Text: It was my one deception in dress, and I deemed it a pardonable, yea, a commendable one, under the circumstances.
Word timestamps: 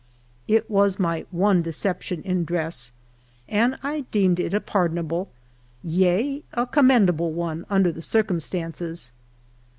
It 0.47 0.67
was 0.67 0.97
my 0.97 1.27
one 1.29 1.61
deception 1.61 2.23
in 2.23 2.43
dress, 2.43 2.91
and 3.47 3.77
I 3.83 4.05
deemed 4.09 4.39
it 4.39 4.51
a 4.51 4.59
pardonable, 4.59 5.29
yea, 5.83 6.43
a 6.53 6.65
commendable 6.65 7.33
one, 7.33 7.67
under 7.69 7.91
the 7.91 8.01
circumstances. 8.01 9.13